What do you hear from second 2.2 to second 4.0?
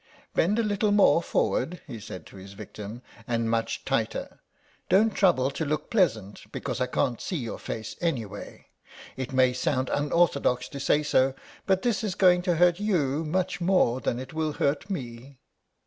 to the victim, "and much